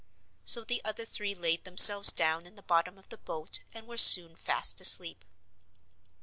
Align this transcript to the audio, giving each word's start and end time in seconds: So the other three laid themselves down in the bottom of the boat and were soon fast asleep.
So 0.43 0.63
the 0.63 0.83
other 0.83 1.05
three 1.05 1.35
laid 1.35 1.63
themselves 1.63 2.11
down 2.11 2.47
in 2.47 2.55
the 2.55 2.63
bottom 2.63 2.97
of 2.97 3.09
the 3.09 3.19
boat 3.19 3.59
and 3.71 3.85
were 3.87 3.99
soon 3.99 4.35
fast 4.35 4.81
asleep. 4.81 5.23